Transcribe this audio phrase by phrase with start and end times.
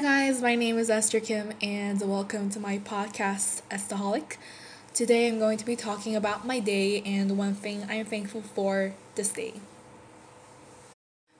[0.00, 4.36] guys, my name is Esther Kim, and welcome to my podcast, Estaholic.
[4.94, 8.94] Today I'm going to be talking about my day and one thing I'm thankful for
[9.16, 9.54] this day.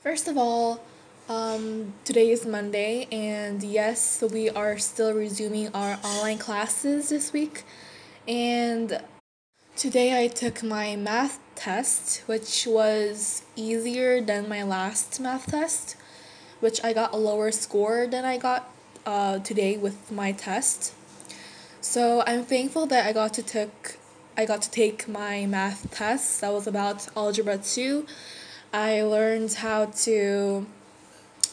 [0.01, 0.81] First of all,
[1.29, 7.63] um, today is Monday, and yes, we are still resuming our online classes this week.
[8.27, 9.01] And
[9.77, 15.95] today I took my math test, which was easier than my last math test
[16.61, 18.71] which I got a lower score than I got
[19.07, 20.93] uh, today with my test.
[21.81, 23.99] So I'm thankful that I got to take
[24.37, 26.41] I got to take my math test.
[26.43, 28.07] That was about algebra two.
[28.73, 30.67] I learned how to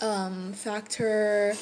[0.01, 1.55] um, factor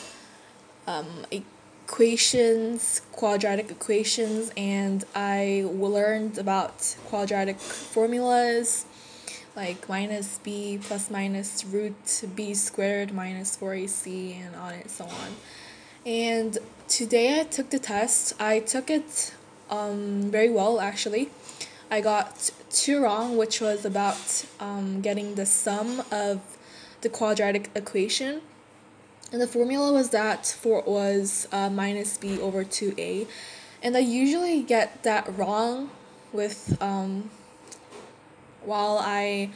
[0.86, 8.86] um, equations, quadratic equations, and I learned about quadratic formulas
[9.56, 15.36] like minus b plus minus root b squared minus 4ac and on and so on.
[16.06, 18.34] And today I took the test.
[18.42, 19.34] I took it
[19.70, 21.30] um, very well actually.
[21.92, 26.42] I got two wrong, which was about um, getting the sum of
[27.02, 28.42] the quadratic equation.
[29.32, 33.28] And the formula was that for was uh, minus b over 2a.
[33.84, 35.92] And I usually get that wrong
[36.32, 37.30] with um,
[38.66, 39.52] while I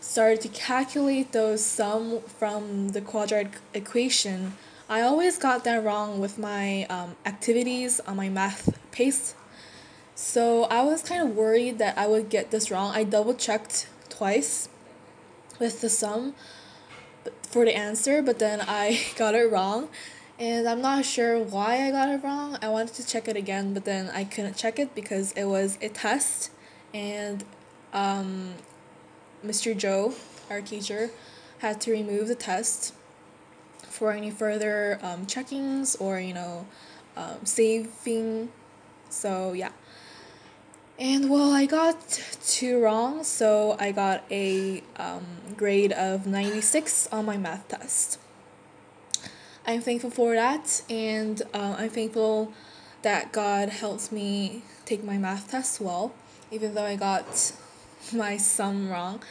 [0.00, 4.54] started to calculate those sum from the quadratic equation,
[4.88, 9.34] I always got that wrong with my um, activities on my math pace.
[10.14, 12.92] So I was kind of worried that I would get this wrong.
[12.94, 14.68] I double checked twice
[15.58, 16.34] with the sum
[17.42, 19.88] for the answer, but then I got it wrong.
[20.38, 22.58] And I'm not sure why I got it wrong.
[22.62, 25.78] I wanted to check it again, but then I couldn't check it because it was
[25.82, 26.50] a test
[26.94, 27.44] and
[27.92, 28.54] um,
[29.44, 29.76] Mr.
[29.76, 30.14] Joe,
[30.48, 31.10] our teacher,
[31.58, 32.94] had to remove the test
[33.82, 36.66] for any further um, checkings or, you know,
[37.16, 38.50] um, saving.
[39.08, 39.72] So, yeah.
[40.98, 41.96] And well, I got
[42.46, 45.24] two wrong, so I got a um,
[45.56, 48.18] grade of 96 on my math test.
[49.66, 52.52] I'm thankful for that, and uh, I'm thankful
[53.02, 56.12] that God helped me take my math test well,
[56.50, 57.52] even though I got
[58.12, 59.22] my sum wrong.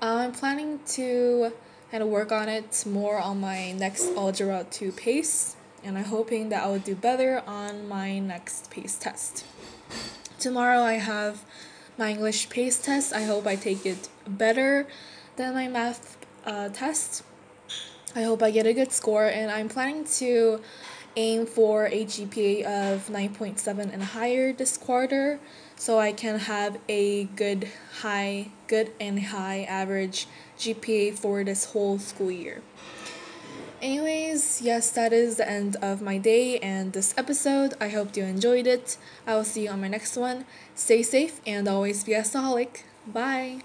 [0.00, 1.52] Uh, I'm planning to
[1.90, 6.48] kind of work on it more on my next Algebra 2 pace, and I'm hoping
[6.48, 9.44] that I will do better on my next pace test.
[10.38, 11.44] Tomorrow I have
[11.96, 13.12] my English pace test.
[13.12, 14.86] I hope I take it better
[15.36, 17.22] than my math uh, test.
[18.16, 20.60] I hope I get a good score, and I'm planning to
[21.16, 25.40] aim for a GPA of 9.7 and higher this quarter
[25.76, 27.68] so I can have a good
[28.00, 30.26] high good and high average
[30.58, 32.62] GPA for this whole school year.
[33.82, 37.74] Anyways, yes, that is the end of my day and this episode.
[37.80, 38.96] I hope you enjoyed it.
[39.26, 40.46] I will see you on my next one.
[40.74, 42.84] Stay safe and always be a staholic.
[43.06, 43.60] Bye.